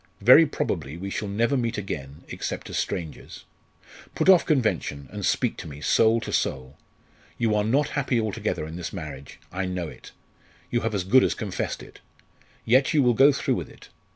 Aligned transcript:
Very 0.21 0.47
probably 0.47 0.97
we 0.97 1.11
shall 1.11 1.27
never 1.27 1.55
meet 1.55 1.77
again, 1.77 2.23
except 2.29 2.71
as 2.71 2.77
strangers. 2.79 3.45
Put 4.15 4.29
off 4.29 4.47
convention, 4.47 5.07
and 5.11 5.23
speak 5.23 5.57
to 5.57 5.67
me, 5.67 5.79
soul 5.79 6.19
to 6.21 6.33
soul! 6.33 6.79
You 7.37 7.53
are 7.53 7.63
not 7.63 7.89
happy 7.89 8.19
altogether 8.19 8.65
in 8.65 8.77
this 8.77 8.91
marriage. 8.91 9.37
I 9.51 9.65
know 9.67 9.87
it. 9.89 10.11
You 10.71 10.81
have 10.81 10.95
as 10.95 11.03
good 11.03 11.23
as 11.23 11.35
confessed 11.35 11.83
it. 11.83 11.99
Yet 12.65 12.95
you 12.95 13.03
will 13.03 13.13
go 13.13 13.31
through 13.31 13.53
with 13.53 13.69
it. 13.69 13.89